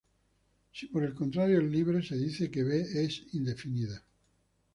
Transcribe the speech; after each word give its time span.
Si 0.73 0.87
por 0.87 1.03
el 1.03 1.13
contrario 1.13 1.59
es 1.59 1.65
libre, 1.71 2.01
se 2.01 2.15
dice 2.17 2.49
que 2.49 2.63
"B" 2.63 2.81
es 3.05 3.21
indefinida. 3.33 4.01